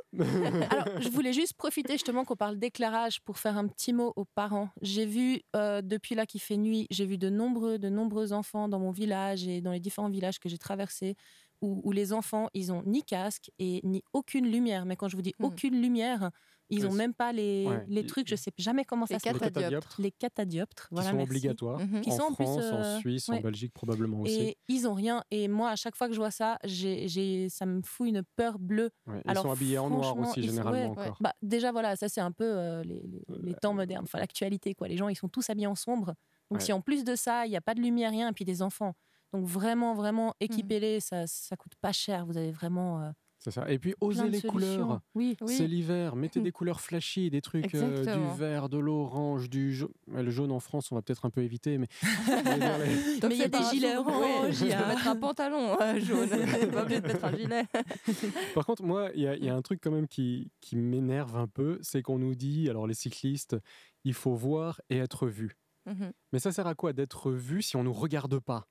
[0.72, 4.26] Alors, je voulais juste profiter justement qu'on parle d'éclairage pour faire un petit mot aux
[4.26, 4.70] parents.
[4.82, 8.70] J'ai vu, euh, depuis là qu'il fait nuit, j'ai vu de nombreux, de nombreux enfants
[8.70, 11.16] dans mon village et dans les différents villages que j'ai traversés
[11.62, 14.86] où, où les enfants, ils ont ni casque et ni aucune lumière.
[14.86, 15.58] Mais quand je vous dis Hmm.
[15.58, 16.30] aucune lumière,
[16.70, 19.16] ils Ouais, ont c'est- même pas les, Ouais, les trucs, je sais jamais comment Les
[19.16, 19.40] ça s'appelle.
[19.52, 19.96] catadioptres.
[20.02, 20.88] Les catadioptres.
[20.90, 21.30] qui Voilà, sont merci.
[21.32, 22.02] obligatoires Mhm.
[22.02, 23.38] Qui en sont en plus, France, euh, en Suisse, ouais.
[23.38, 24.34] en Belgique probablement aussi.
[24.42, 25.24] Et ils ont rien.
[25.32, 28.24] Et moi, à chaque fois que je vois ça, j'ai, j'ai- ça me fout une
[28.36, 28.92] peur bleue.
[29.08, 31.18] Ouais, Ils sont habillés en noir aussi sont- généralement ouais, encore.
[31.22, 34.74] Bah, déjà, voilà, ça c'est un peu euh, les, les- les temps modernes, enfin l'actualité.
[34.76, 34.88] quoi.
[34.88, 36.16] Les gens, ils sont tous habillés en sombre.
[36.52, 36.66] Donc Ouais.
[36.66, 38.62] si en plus de ça, il n'y a pas de lumière, rien, et puis des
[38.62, 38.94] enfants.
[39.34, 40.34] Donc vraiment, vraiment, Mmh.
[40.46, 42.26] équipez-les, ça, ça coûte pas cher.
[42.26, 43.10] Vous avez vraiment euh,
[43.46, 43.70] C'est ça.
[43.72, 44.50] Et puis osez les solutions.
[44.88, 45.02] couleurs.
[45.14, 45.38] Oui.
[45.42, 45.54] Oui.
[45.56, 49.92] C'est l'hiver, mettez des couleurs flashy, des trucs euh, du vert, de l'orange, du jaune.
[50.08, 53.48] Le jaune en France, on va peut-être un peu éviter, mais Mais il y a
[53.48, 56.28] des gilets orange, il y a- mettre un pantalon euh, jaune.
[56.72, 57.66] Pas obligé de mettre un gilet.
[58.56, 60.76] Par contre, moi, il y, a- il y a un truc quand même qui, qui
[60.76, 63.56] m'énerve un peu, c'est qu'on nous dit, alors les cyclistes,
[64.06, 65.56] il faut voir et être vu.
[65.86, 66.14] Mhm.
[66.34, 68.68] Mais ça sert à quoi d'être vu si on nous regarde pas?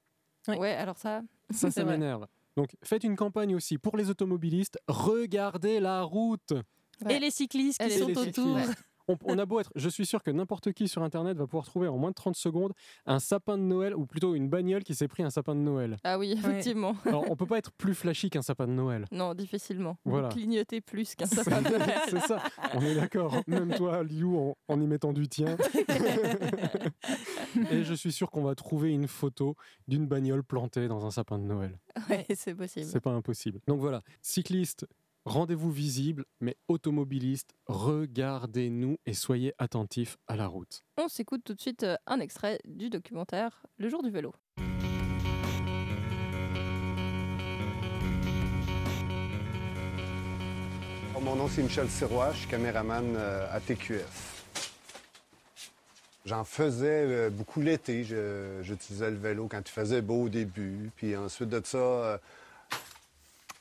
[0.49, 0.59] Ouais.
[0.59, 2.27] Ouais, alors ça, Ça, m'énerve.
[2.57, 4.79] Donc, faites une campagne aussi pour les automobilistes.
[4.89, 6.53] Regardez la route.
[7.05, 7.17] Ouais.
[7.17, 8.39] Et les cyclistes qui Et sont cyclistes.
[8.39, 8.59] autour.
[9.09, 11.67] On, on a beau être, je suis sûr que n'importe qui sur Internet va pouvoir
[11.67, 12.73] trouver en moins de 30 secondes
[13.07, 15.97] un sapin de Noël, ou plutôt une bagnole qui s'est pris un sapin de Noël.
[16.05, 16.97] ah oui, effectivement.
[17.05, 19.07] Alors, on peut pas être plus flashy qu'un sapin de Noël.
[19.13, 19.97] Non, difficilement.
[20.05, 20.29] Voilà.
[20.29, 21.99] Vous clignotez plus qu'un C'est sapin de Noël.
[22.09, 22.43] c'est ça,
[22.75, 23.37] on est d'accord.
[23.47, 25.57] Même toi, Liu, en, en y mettant du tien.
[27.71, 29.57] Et je suis sûr qu'on va trouver une photo
[29.89, 31.79] d'une bagnole plantée dans un sapin de Noël.
[32.11, 32.87] Ouais, c'est possible.
[32.87, 33.61] C'est pas impossible.
[33.67, 34.87] Donc voilà, cyclistes,
[35.25, 40.83] rendez-vous visible, mais automobilistes, regardez-nous et soyez attentifs à la route.
[40.99, 44.33] On s'écoute tout de suite euh, un extrait du documentaire Le jour du vélo.
[51.17, 52.33] Oh, Mon nom, c'est Michel Sirois.
[52.33, 54.03] Je suis caméraman euh, à TQS.
[56.27, 58.05] J'en faisais euh, beaucoup l'été.
[58.05, 60.91] Je- J'utilisais le vélo quand il faisait beau au début.
[60.97, 62.21] Puis ensuite de ça,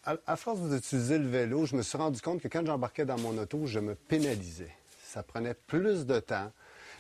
[0.06, 3.38] à, force d'utiliser le vélo, je me suis rendu compte que quand j'embarquais dans mon
[3.38, 4.72] auto, je me pénalisais.
[5.04, 6.52] Ça prenait plus de temps.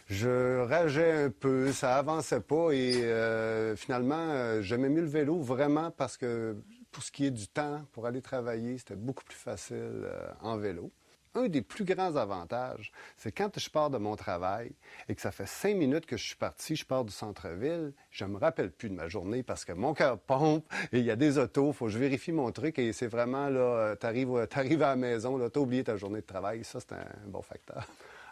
[0.07, 5.39] Je rageais un peu, ça avançait pas et euh, finalement, euh, j'aimais mieux le vélo
[5.39, 6.57] vraiment parce que
[6.91, 10.57] pour ce qui est du temps pour aller travailler, c'était beaucoup plus facile euh, en
[10.57, 10.91] vélo.
[11.35, 14.71] Un des plus grands avantages, c'est quand je pars de mon travail
[15.09, 18.25] et que ça fait cinq minutes que je suis parti, je pars du centre-ville, je
[18.25, 21.15] me rappelle plus de ma journée parce que mon cœur pompe et il y a
[21.15, 24.89] des autos, faut que je vérifie mon truc et c'est vraiment là, tu arrives, à
[24.89, 27.83] la maison, tu as oublié ta journée de travail, ça c'est un bon facteur.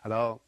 [0.04, 0.40] Alors,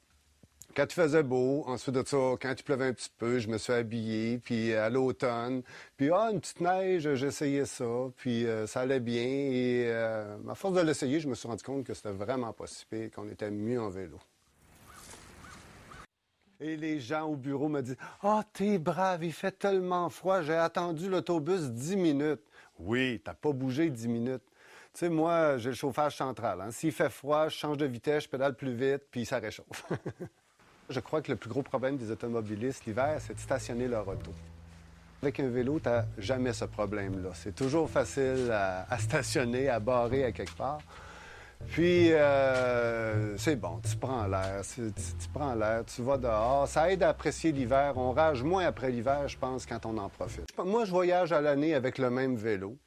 [0.76, 3.58] quand il faisait beau, ensuite de ça, quand il pleuvait un petit peu, je me
[3.58, 5.62] suis habillé, puis à l'automne,
[5.98, 7.86] puis ah, une petite neige, j'essayais ça,
[8.18, 11.64] puis euh, ça allait bien, et euh, à force de l'essayer, je me suis rendu
[11.64, 14.20] compte que c'était vraiment pas si qu'on était mieux en vélo.
[16.60, 20.54] Et les gens au bureau me disent Ah, t'es brave, il fait tellement froid, j'ai
[20.54, 22.42] attendu l'autobus 10 minutes.
[22.80, 24.44] Oui, t'as pas bougé 10 minutes.
[24.94, 26.62] Tu sais, moi, j'ai le chauffage central.
[26.62, 26.72] hein.
[26.72, 29.86] S'il fait froid, je change de vitesse, je pédale plus vite, puis ça réchauffe.
[30.94, 34.32] je crois que le plus gros problème des automobilistes l'hiver, c'est de stationner leur auto.
[35.22, 37.30] Avec un vélo, tu n'as jamais ce problème-là.
[37.34, 40.80] C'est toujours facile à, stationner, à barrer à quelque part.
[41.70, 46.68] Puis, euh, c'est bon, tu prends l'air, tu prends l'air, tu vas dehors.
[46.68, 47.94] Ça aide à apprécier l'hiver.
[47.96, 50.46] On rage moins après l'hiver, je pense, quand on en profite.
[50.58, 52.78] Moi, je voyage à l'année avec le même vélo.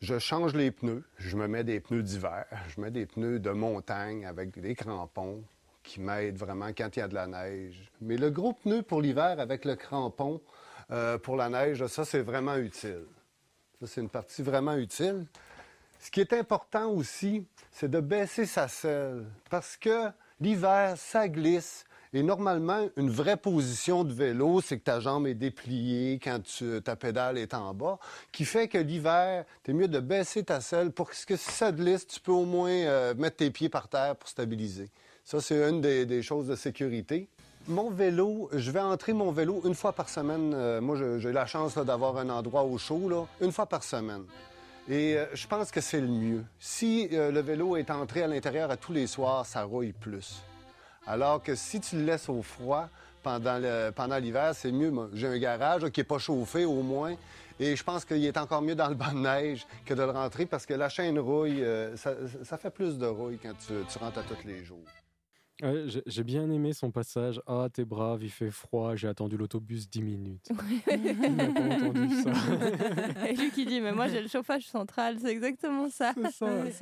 [0.00, 1.04] Je change les pneus.
[1.16, 2.44] Je me mets des pneus d'hiver.
[2.68, 5.42] Je mets des pneus de montagne avec des crampons
[5.88, 7.90] qui m'aident vraiment quand il y a de la neige.
[8.02, 10.40] Mais le gros pneu pour l'hiver avec le crampon
[10.90, 13.06] euh, pour la neige, ça, c'est vraiment utile.
[13.80, 15.26] Ça, c'est une partie vraiment utile.
[15.98, 21.84] Ce qui est important aussi, c'est de baisser sa selle parce que l'hiver, ça glisse
[22.12, 26.40] Et normalement, une vraie position de vélo, c'est que ta jambe est dépliée quand
[26.84, 27.98] ta pédale est en bas,
[28.30, 31.72] qui fait que l'hiver, tu es mieux de baisser ta selle pour que si ça
[31.72, 34.88] glisse, tu peux au moins euh, mettre tes pieds par terre pour stabiliser.
[35.28, 37.28] Ça, c'est une des, choses de sécurité.
[37.66, 40.54] Mon vélo, je vais entrer mon vélo une fois par semaine.
[40.54, 44.22] Euh, moi, j'ai la chance d'avoir un endroit au chaud, là, une fois par semaine.
[44.88, 46.44] Et euh, je pense que c'est le mieux.
[46.58, 50.40] Si euh, le vélo est entré à l'intérieur à tous les soirs, ça rouille plus.
[51.06, 52.88] Alors que si tu le laisses au froid
[53.22, 54.90] pendant l'hiver, c'est mieux.
[55.12, 57.16] J'ai un garage qui n'est pas chauffé au moins.
[57.60, 60.10] Et je pense qu'il est encore mieux dans le banc de neige que de le
[60.10, 61.62] rentrer parce que la chaîne rouille,
[61.96, 64.78] ça, fait plus de rouille quand tu rentres à tous les jours.
[65.62, 67.40] Ouais, j'ai- bien aimé son passage.
[67.46, 70.48] Ah, t'es brave, il fait froid, j'ai attendu l'autobus 10 minutes.
[70.90, 72.30] Il n'a pas entendu ça.
[73.28, 76.12] Et lui qui dit, mais moi j'ai le chauffage central, c'est exactement ça.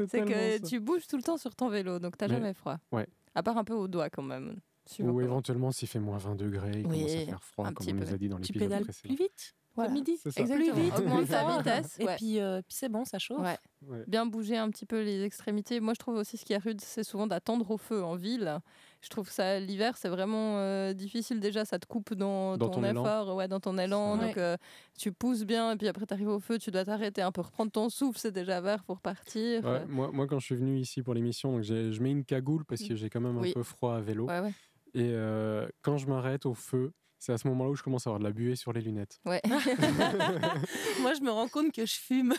[0.09, 0.69] C'est que ça.
[0.69, 2.77] tu bouges tout le temps sur ton vélo, donc t'as Mais- jamais froid.
[2.93, 3.07] Ouais.
[3.35, 4.57] À part un peu au doigt quand même.
[5.01, 7.95] Ou éventuellement, s'il fait moins 20 degrés, il Oui, commence à faire froid, comme on
[7.95, 9.15] nous a dit dans Tu l'épisode pédales précédent.
[9.15, 9.89] plus vite, Voilà.
[9.91, 10.19] comme midi.
[10.23, 11.59] Plus vite, Augmente fort.
[11.59, 11.97] vitesse.
[12.01, 12.17] Et ouais.
[12.17, 13.39] puis, euh, puis c'est bon, ça chauffe.
[13.41, 13.57] Ouais.
[13.87, 14.03] Ouais.
[14.09, 15.79] Bien bouger un petit peu les extrémités.
[15.81, 18.59] Moi, je trouve aussi ce qui est rude, c'est souvent d'attendre au feu en ville.
[19.03, 21.65] Je trouve ça, l'hiver, c'est vraiment euh, difficile déjà.
[21.65, 23.03] Ça te coupe dans, Dans ton, ton élan.
[23.05, 24.17] effort, ouais, dans ton élan.
[24.17, 24.57] Donc, euh,
[24.99, 27.43] tu pousses bien, et puis après, tu arrives au feu, tu dois t'arrêter un peu,
[27.43, 29.65] reprendre ton souffle, c'est déjà vert pour partir.
[29.65, 32.83] Ouais, moi, moi, quand je suis venu ici pour l'émission, je mets une cagoule parce
[32.83, 33.53] que j'ai quand même un Oui.
[33.53, 34.27] peu froid à vélo.
[34.27, 34.55] Ouais, ouais.
[34.95, 38.11] Et euh, quand je m'arrête au feu, c'est à ce moment-là où je commence à
[38.11, 39.19] avoir de la buée sur les lunettes.
[39.25, 39.41] Ouais.
[41.01, 42.35] Moi, je me rends compte que je fume.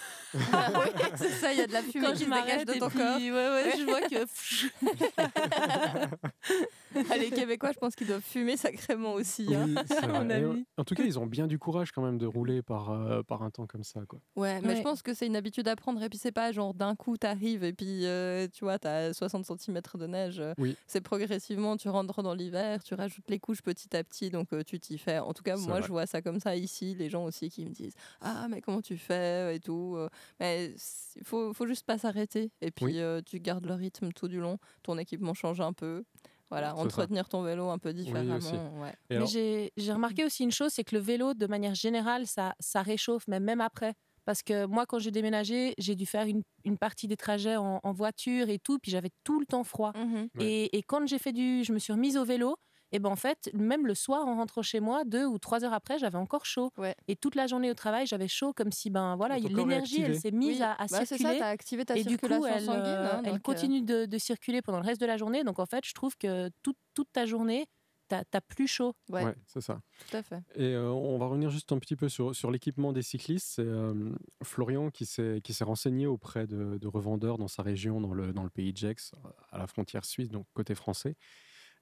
[0.54, 2.46] Ah ouais, c'est ça, il y a de la fumée Quand qui je se dégage
[2.48, 3.18] m'arrête de ton puis, corps.
[3.18, 4.26] ouais, ouais, je vois que
[7.12, 9.54] Ah, les Québécois, je pense qu'ils doivent fumer sacrément aussi.
[9.54, 9.68] hein.
[9.68, 10.66] Oui, À mon avis.
[10.78, 13.44] en tout cas, ils ont bien du courage quand même de rouler par, euh, par
[13.44, 14.02] un temps comme ça.
[14.08, 14.20] Quoi.
[14.36, 16.02] Ouais, mais je pense que c'est une habitude à prendre.
[16.02, 19.46] Et puis, c'est pas genre d'un coup, t'arrives et puis euh, tu vois, t'as 60
[19.46, 20.42] cm de neige.
[20.58, 20.76] Oui.
[20.88, 24.64] C'est progressivement, tu rentres dans l'hiver, tu rajoutes les couches petit à petit, donc euh,
[24.68, 25.18] tu t'y fais.
[25.20, 25.82] En tout cas, moi, vrai.
[25.84, 26.94] je vois ça comme ça ici.
[26.94, 29.96] Les gens aussi qui me disent Ah, mais comment tu fais et tout.
[29.98, 30.74] euh, Mais
[31.16, 32.52] il faut, faut juste pas s'arrêter.
[32.62, 33.00] Et puis, Oui.
[33.00, 34.58] euh, tu gardes le rythme tout du long.
[34.84, 36.04] Ton équipement change un peu.
[36.50, 36.76] Voilà, ça.
[36.78, 38.38] entretenir ton vélo un peu différemment.
[38.82, 38.94] ouais.
[39.10, 42.26] Mais alors- j'ai j'ai remarqué aussi une chose, c'est que le vélo, de manière générale,
[42.26, 43.94] ça, ça réchauffe, mais même après.
[44.24, 47.80] Parce que moi, quand j'ai déménagé, j'ai dû faire une, une partie des trajets en,
[47.82, 49.94] en voiture et tout, puis j'avais tout le temps froid.
[49.96, 50.46] Ouais.
[50.46, 52.58] Et, et quand j'ai fait du, je me suis remise au vélo,
[52.92, 55.74] et ben en fait, même le soir en rentrant chez moi, deux ou trois heures
[55.74, 56.72] après, j'avais encore chaud.
[56.78, 56.96] Ouais.
[57.08, 60.32] Et toute la journée au travail, j'avais chaud comme si ben voilà, l'énergie, elle s'est
[60.32, 61.40] mise Oui, à, à bah, c'est ça, circuler.
[61.40, 62.82] t'as activé ta et du coup, elle, sanguine.
[62.86, 65.44] euh, hein, elle euh, continue de, de circuler pendant le reste de la journée.
[65.44, 67.66] Donc en fait, je trouve que toute, toute ta journée,
[68.10, 68.94] t'as as plus chaud.
[69.10, 69.82] Ouais, Ouais, c'est ça.
[70.10, 70.40] tout à fait.
[70.56, 73.48] Et euh, on va revenir juste un petit peu sur, sur l'équipement des cyclistes.
[73.56, 74.12] C'est euh,
[74.44, 78.32] Florian qui s'est qui s'est renseigné auprès de, de revendeurs dans sa région, dans le,
[78.32, 79.12] dans le pays de Gex,
[79.52, 81.16] à la frontière suisse, donc côté français.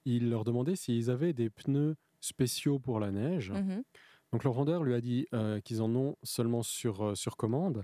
[0.06, 3.50] Il leur demandait s'ils avaient des pneus spéciaux pour la neige.
[3.50, 3.82] Mhm.
[4.32, 7.82] Donc le revendeur lui a dit euh, qu'ils en ont seulement sur, euh, sur commande.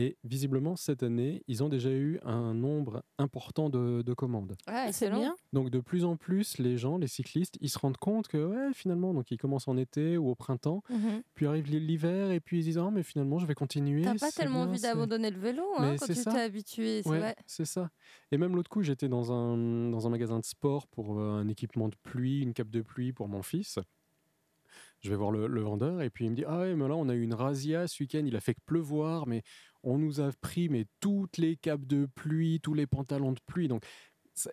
[0.00, 4.54] Et visiblement, cette année, ils ont déjà eu un nombre important de, de commandes.
[4.68, 5.18] Ouais, c'est excellent.
[5.18, 5.36] bien.
[5.52, 8.72] Donc de plus en plus, les gens, les cyclistes, ils se rendent compte que ouais,
[8.74, 11.22] finalement, donc ils commencent en été ou au printemps, Mhm.
[11.34, 14.02] puis arrive l'hiver et puis ils disent ah mais finalement je vais continuer.
[14.02, 16.30] T'as pas c'est tellement bien, envie c'est- d'abandonner le vélo hein, quand c'est tu ça.
[16.30, 17.34] t'es habitué, c'est Ouais, vrai.
[17.46, 17.90] c'est ça.
[18.30, 21.48] Et même l'autre coup, j'étais dans un, dans un magasin de sport pour euh, un
[21.48, 23.80] équipement de pluie, une cape de pluie pour mon fils.
[25.00, 26.96] Je vais voir le, le vendeur et puis il me dit Ah ouais, mais là
[26.96, 29.42] on a eu une razzia ce week-end, il a fait que pleuvoir, mais
[29.82, 33.68] on nous a pris mais toutes les capes de pluie, tous les pantalons de pluie.
[33.68, 33.84] Donc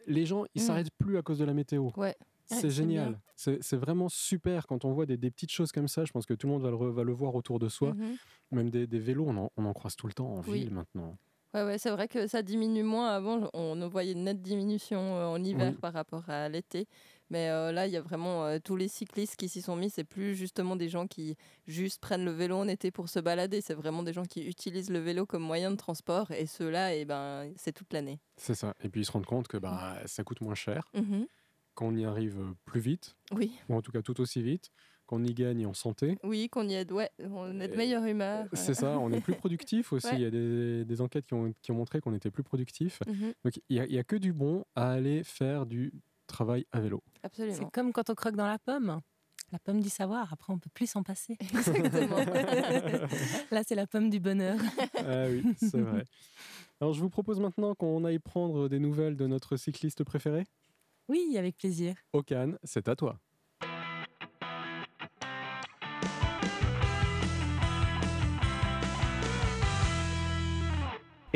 [0.07, 0.65] les gens, ils Mm.
[0.65, 1.89] s'arrêtent plus à cause de la météo.
[1.97, 2.15] Ouais.
[2.47, 3.19] C'est génial.
[3.35, 6.05] C'est vraiment super quand on voit des, des petites choses comme ça.
[6.05, 7.93] Je pense que tout le monde va le, va le voir autour de soi.
[7.95, 8.15] Mhm.
[8.51, 10.59] Même des, des vélos, on en, on en croise tout le temps en Oui.
[10.59, 11.17] ville maintenant.
[11.55, 13.09] Ouais, ouais, c'est vrai que ça diminue moins.
[13.09, 15.79] Avant, on voyait une nette diminution euh, en hiver Oui.
[15.79, 16.85] par rapport à l'été.
[17.29, 19.89] Mais euh, là, il y a vraiment euh, tous les cyclistes qui s'y sont mis.
[19.89, 21.35] C'est plus justement des gens qui
[21.67, 23.61] juste prennent le vélo en été pour se balader.
[23.61, 26.29] C'est vraiment des gens qui utilisent le vélo comme moyen de transport.
[26.31, 28.19] Et ceux-là, eh ben, c'est toute l'année.
[28.38, 28.75] C'est ça.
[28.83, 31.25] Et puis ils se rendent compte que bah, ça coûte moins cher, Mhm.
[31.73, 34.69] qu'on y arrive euh, plus vite, Oui, ou en tout cas tout aussi vite,
[35.07, 36.17] qu'on y gagne en santé.
[36.23, 36.91] oui, qu'on y aide.
[36.91, 38.45] Ouais, on est de meilleure humeur.
[38.53, 40.07] C'est ça, on est plus productif aussi.
[40.07, 40.15] Ouais.
[40.15, 42.99] Il y a des, des enquêtes qui ont, qui ont montré qu'on était plus productif.
[43.07, 45.91] Mhm, Donc il n'y a, que du bon à aller faire du
[46.27, 47.03] travail à vélo.
[47.23, 47.55] Absolument.
[47.57, 49.01] C'est comme quand on croque dans la pomme.
[49.51, 51.38] La pomme du savoir, après on peut plus s'en passer.
[51.39, 52.17] Exactement.
[53.51, 54.57] Là, c'est la pomme du bonheur.
[54.97, 56.03] Ah oui, c'est vrai.
[56.81, 60.45] Alors je vous propose maintenant qu'on aille prendre des nouvelles de notre cycliste préféré.
[61.07, 61.95] Oui, avec plaisir.
[62.13, 63.19] Okan, c'est à toi.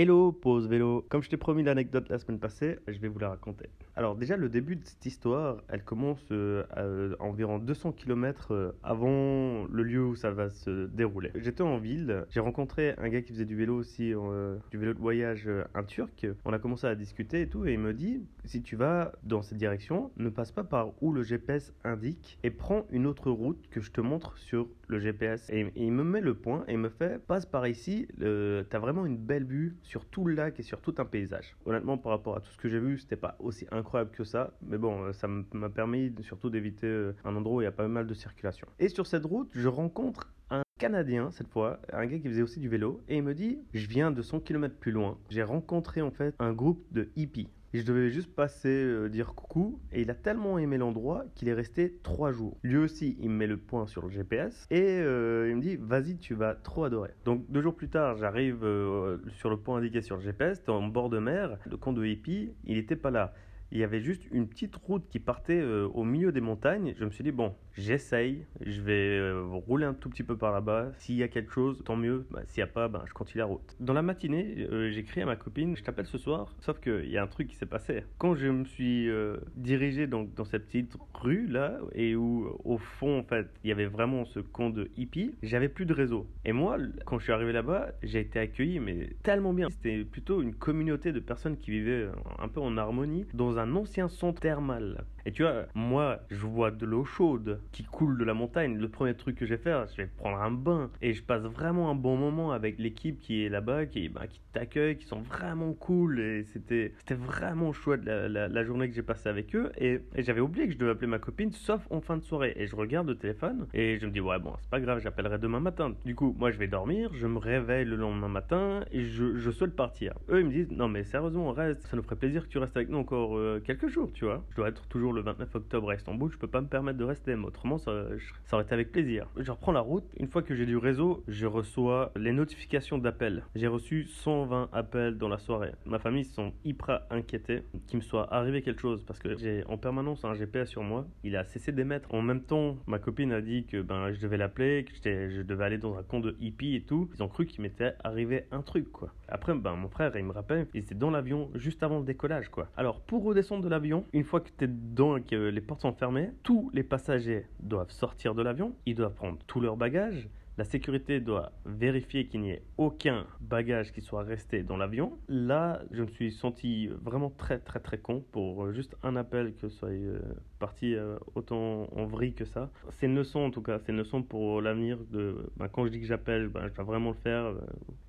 [0.02, 1.06] Hello, pause vélo.
[1.10, 3.66] Comme je t'ai promis l'anecdote la semaine passée, je vais vous la raconter.
[3.98, 8.72] Alors déjà, le début de cette histoire, elle commence euh, à, environ 200 km euh,
[8.82, 11.32] avant le lieu où ça va se dérouler.
[11.36, 14.94] J'étais en ville, j'ai rencontré un gars qui faisait du vélo aussi, euh, du vélo
[14.94, 16.28] de voyage, un Turc.
[16.46, 19.42] On a commencé à discuter et tout, et il me dit, si tu vas dans
[19.42, 23.68] cette direction, ne passe pas par où le GPS indique et prends une autre route
[23.70, 25.50] que je te montre sur le GPS.
[25.50, 29.06] Et, il me met le point et il me fait, passe par ici, t'as vraiment
[29.06, 31.56] une belle vue sur tout le lac et sur tout un paysage.
[31.66, 34.54] Honnêtement, par rapport à tout ce que j'ai vu, c'était pas aussi incroyable que ça,
[34.62, 37.72] mais bon, euh, ça m'a permis surtout d'éviter euh, un endroit où il y a
[37.72, 38.68] pas mal de circulation.
[38.78, 42.60] Et sur cette route, je rencontre un Canadien cette fois, un gars qui faisait aussi
[42.60, 45.18] du vélo, et il me dit Je viens de 100 km plus loin.
[45.32, 47.50] J'ai rencontré en fait un groupe de hippies.
[47.74, 51.54] Je devais juste passer, euh, dire coucou, et il a tellement aimé l'endroit qu'il est
[51.54, 52.58] resté trois jours.
[52.64, 55.78] Lui aussi, il me met le point sur le GPS, et euh, il me dit
[55.80, 57.12] Vas-y, tu vas trop adorer.
[57.26, 60.88] Donc deux jours plus tard, j'arrive euh, sur le point indiqué sur le GPS, en
[60.88, 63.34] bord de mer, le camp de hippies, il n'était pas là.
[63.72, 66.94] Il y avait juste une petite route qui partait euh, au milieu des montagnes.
[66.98, 70.52] Je me suis dit, bon, j'essaye, je vais euh, rouler un tout petit peu par
[70.52, 70.92] là-bas.
[70.98, 72.26] S'il y a quelque chose, tant mieux.
[72.32, 73.76] Bah, S'il n'y a pas, bah, je continue la route.
[73.80, 76.56] Dans la matinée, euh, j'ai écrit à ma copine, je t'appelle ce soir.
[76.60, 78.04] Sauf qu'il y a un truc qui s'est passé.
[78.18, 82.78] Quand je me suis euh, dirigé donc, dans cette petite rue là, et où au
[82.78, 86.28] fond, en fait, il y avait vraiment ce camp de hippies, j'avais plus de réseau.
[86.46, 89.70] Et moi, quand je suis arrivé là-bas, j'ai été accueilli, mais tellement bien.
[89.70, 92.08] C'était plutôt une communauté de personnes qui vivaient
[92.40, 95.06] un peu en harmonie dans ancien centre thermal.
[95.26, 98.78] Et tu vois, moi, je vois de l'eau chaude qui coule de la montagne.
[98.78, 100.90] Le premier truc que je vais faire, je vais prendre un bain.
[101.02, 104.42] Et je passe vraiment un bon moment avec l'équipe qui est là-bas, qui, bah, qui
[104.54, 106.20] t'accueille, qui sont vraiment cool.
[106.20, 109.72] Et c'était c'était vraiment chouette la, la- journée que j'ai passée avec eux.
[109.78, 112.54] Et, j'avais oublié que je devais appeler ma copine, sauf en fin de soirée.
[112.56, 115.40] Et je regarde le téléphone et je me dis, ouais, bon, c'est pas grave, j'appellerai
[115.40, 115.94] demain matin.
[116.06, 119.76] Du coup, moi, je vais dormir, je me réveille le lendemain matin et je, souhaite
[119.76, 120.14] partir.
[120.30, 122.78] Eux, ils me disent, non, mais sérieusement, reste, ça nous ferait plaisir que tu restes
[122.78, 124.46] avec nous encore euh, quelques jours, tu vois.
[124.52, 127.04] Je dois être toujours le 29 octobre à Istanbul, je peux pas me permettre de
[127.04, 128.06] rester, mais autrement, ça,
[128.46, 129.28] ça aurait été avec plaisir.
[129.38, 133.44] Je reprends la route, une fois que j'ai du réseau, je reçois les notifications d'appels.
[133.56, 135.72] J'ai reçu 120 appels dans la soirée.
[135.86, 139.78] Ma famille sont hyper inquiétés qu'il me soit arrivé quelque chose parce que j'ai en
[139.78, 141.06] permanence un GPS sur moi.
[141.24, 142.14] Il a cessé d'émettre.
[142.14, 145.64] En même temps, ma copine a dit que ben, je devais l'appeler, que je devais
[145.64, 147.10] aller dans un camp de hippie et tout.
[147.16, 149.14] Ils ont cru qu'il m'était arrivé un truc, quoi.
[149.28, 152.50] Après, ben, mon frère, il me rappelle, il était dans l'avion juste avant le décollage,
[152.50, 152.70] quoi.
[152.78, 154.68] Alors, pour redescendre de l'avion, une fois que tu
[155.00, 159.14] et que les portes sont fermées, tous les passagers doivent sortir de l'avion, ils doivent
[159.14, 160.28] prendre tous leurs bagages,
[160.60, 165.18] la sécurité doit vérifier qu'il n'y ait aucun bagage qui soit resté dans l'avion.
[165.30, 169.54] Là, je me suis senti vraiment très très très con pour euh, juste un appel
[169.56, 170.20] que soit euh,
[170.60, 172.70] parti euh, autant en vrille que ça.
[172.92, 174.98] C'est une leçon en tout cas, c'est une leçon pour l'avenir.
[175.10, 177.54] De, ben, quand je dis que j'appelle, ben, je dois vraiment le faire.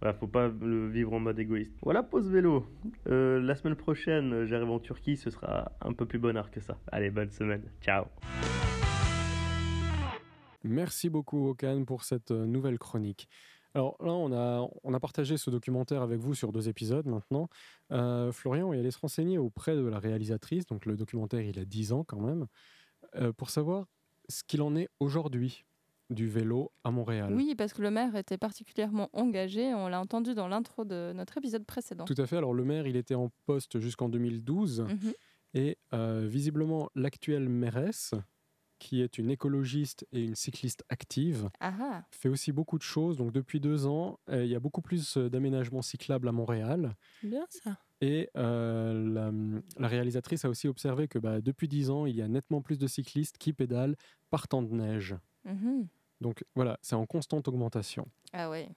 [0.00, 1.78] voilà, faut pas le vivre en mode égoïste.
[1.82, 2.66] Voilà, pause vélo.
[3.06, 6.76] La semaine prochaine, j'arrive en Turquie, ce sera un peu plus bonheur que ça.
[6.90, 7.62] Allez, bonne semaine.
[7.80, 8.06] Ciao.
[10.62, 13.29] Merci beaucoup, Okan, pour cette euh, nouvelle chronique.
[13.75, 17.49] Alors là, on a, on a partagé ce documentaire avec vous sur deux épisodes maintenant.
[17.92, 21.64] Euh, Florian est allé se renseigner auprès de la réalisatrice, donc le documentaire, il a
[21.64, 22.46] 10 ans quand même,
[23.16, 23.87] euh, pour savoir
[24.29, 25.64] ce qu'il en est aujourd'hui
[26.11, 27.33] du vélo à Montréal.
[27.33, 29.73] Oui, parce que le maire était particulièrement engagé.
[29.75, 32.05] On l'a entendu dans l'intro de notre épisode précédent.
[32.05, 32.37] Tout à fait.
[32.37, 34.81] Alors le maire, il était en poste jusqu'en 2012.
[34.81, 35.12] Mhm.
[35.55, 38.14] Et euh, visiblement, l'actuelle mairesse,
[38.80, 41.50] qui est une écologiste et une cycliste active,
[42.10, 43.16] fait aussi beaucoup de choses.
[43.16, 46.96] Donc depuis deux ans, euh, il y a beaucoup plus euh, d'aménagements cyclables à Montréal.
[47.22, 47.76] Bien ça.
[48.00, 49.30] Et euh, la,
[49.78, 52.78] la réalisatrice a aussi observé que bah, depuis dix ans, il y a nettement plus
[52.78, 53.96] de cyclistes qui pédalent
[54.30, 55.14] par temps de neige.
[55.44, 55.86] Mhm.
[56.22, 58.08] Donc voilà, c'est en constante augmentation.
[58.32, 58.70] Ah ouais.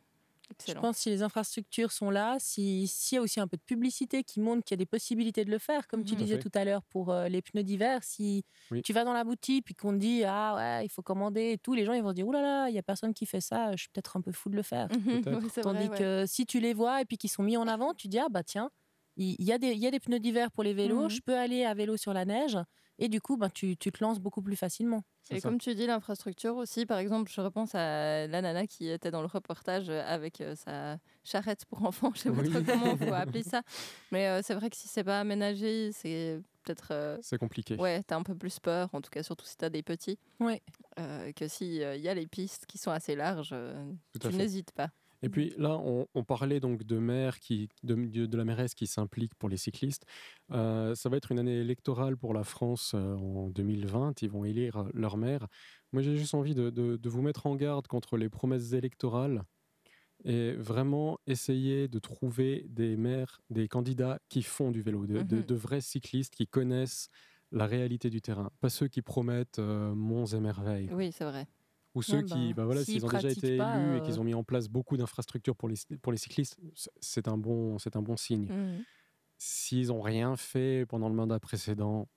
[0.68, 3.58] Je pense que si les infrastructures sont là, si- s'il y a aussi un peu
[3.58, 6.16] de publicité qui montre qu'il y a des possibilités de le faire, comme tu.
[6.16, 8.84] Tout à disais tout à l'heure pour euh, les pneus d'hiver, si Oui.
[8.84, 11.58] tu vas dans la boutique puis qu'on te dit ah ouais il faut commander et
[11.58, 13.26] tout, les gens ils vont se dire oulala là là, il y a personne qui
[13.26, 14.90] fait ça, je suis peut-être un peu fou de le faire.
[15.54, 16.00] C'est Tandis vrai, ouais.
[16.00, 18.28] que si tu les vois et puis qu'ils sont mis en avant, tu dis ah
[18.30, 18.70] bah tiens
[19.18, 21.10] il y, a des- il y a des pneus d'hiver pour les vélos, Mhm.
[21.10, 22.58] je peux aller à vélo sur la neige
[23.00, 25.04] et du coup bah, tu, tu te lances beaucoup plus facilement.
[25.30, 25.48] Et ça.
[25.50, 29.22] comme tu dis, l'infrastructure aussi, par exemple, je repense à la nana qui était dans
[29.22, 32.50] le reportage avec euh, sa charrette pour enfants, je sais pas Oui.
[32.50, 33.62] trop comment on peut appeler ça.
[34.12, 36.90] Mais euh, c'est vrai que si c'est pas aménagé, c'est peut-être...
[36.92, 37.76] euh, C'est compliqué.
[37.78, 40.62] Ouais, t'as un peu plus peur, en tout cas surtout si t'as des petits, Ouais.
[41.00, 44.72] euh, que s'il y a les pistes qui sont assez larges, euh, Tout tu n'hésites
[44.74, 44.90] pas.
[45.24, 49.34] Et puis là, on, on parlait donc de maire qui, de, la mairesse qui s'implique
[49.36, 50.06] pour les cyclistes.
[50.52, 54.22] Euh, ça va être une année électorale pour la France euh, en 2020.
[54.22, 55.48] Ils vont élire euh, leur maire.
[55.94, 59.44] Moi, j'ai juste envie de, de- de vous mettre en garde contre les promesses électorales
[60.26, 65.42] Et vraiment essayer de trouver des maires, des candidats qui font du vélo, de, de-
[65.42, 67.08] de vrais cyclistes qui connaissent
[67.52, 68.50] la réalité du terrain.
[68.62, 70.90] Pas ceux qui promettent euh, monts et merveilles.
[70.94, 71.46] Oui, c'est vrai.
[71.96, 74.02] Ou ceux Ouais, qui, bah, bah voilà, s'ils ont déjà été pas, élus et euh,
[74.02, 76.58] qu'ils ont mis en place beaucoup d'infrastructures pour les, pour les cyclistes,
[77.02, 78.50] c'est- un bon, c'est un bon signe.
[78.50, 78.86] Mhm.
[79.38, 82.10] S'ils ont rien fait pendant le mandat précédent,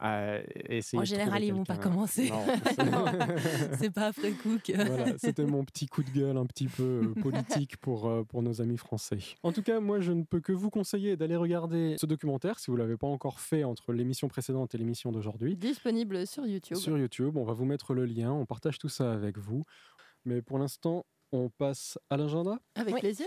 [0.00, 2.30] En général, ils vont pas commencer.
[3.78, 4.72] C'est pas après coup que.
[4.72, 8.42] voilà, c'était mon petit coup de gueule un petit peu euh, politique pour, euh, pour
[8.42, 9.18] nos amis français.
[9.42, 12.70] En tout cas, moi, je ne peux que vous conseiller d'aller regarder ce documentaire si
[12.70, 15.56] vous ne l'avez pas encore fait entre l'émission précédente et l'émission d'aujourd'hui.
[15.56, 16.76] Disponible sur YouTube.
[16.76, 19.64] Sur YouTube, on va vous mettre le lien, on partage tout ça avec vous.
[20.24, 22.58] Mais pour l'instant, on passe à l'agenda.
[22.74, 23.00] Avec Oui.
[23.00, 23.26] plaisir.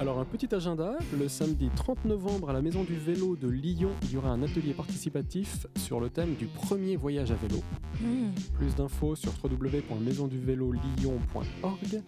[0.00, 3.90] Alors un petit agenda, le samedi 30 novembre à la Maison du Vélo de Lyon,
[4.04, 7.56] il y aura un atelier participatif sur le thème du premier voyage à vélo.
[8.00, 8.32] Mhm.
[8.54, 12.02] Plus d'infos sur www.maisonduvélolyon.org.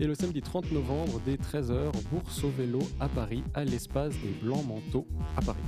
[0.00, 4.32] Et le samedi 30 novembre, dès 13h, bourse au vélo à Paris, à l'espace des
[4.42, 5.06] Blancs Manteaux
[5.36, 5.62] à Paris.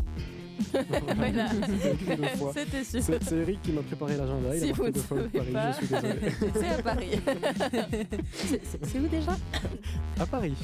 [1.17, 1.49] Voilà.
[2.55, 3.03] C'était sûr.
[3.21, 4.57] C'est Eric qui m'a préparé l'agenda.
[4.57, 5.73] Il a vous deux fois Paris, pas.
[5.73, 6.19] je suis désolé.
[6.55, 7.21] C'est à Paris.
[8.83, 9.37] C'est où déjà?
[10.21, 10.55] À Paris.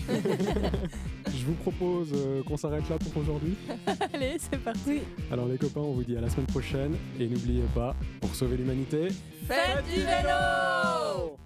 [1.26, 3.54] je vous propose euh, qu'on s'arrête là pour aujourd'hui.
[4.12, 5.00] Allez, c'est parti.
[5.30, 6.96] Alors les copains, on vous dit à la semaine prochaine.
[7.18, 9.08] Et n'oubliez pas, pour sauver l'humanité,
[9.46, 11.36] Faites du vélo